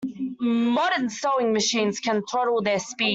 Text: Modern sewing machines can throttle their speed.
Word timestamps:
Modern 0.39 1.11
sewing 1.11 1.53
machines 1.53 1.99
can 1.99 2.23
throttle 2.25 2.63
their 2.63 2.79
speed. 2.79 3.09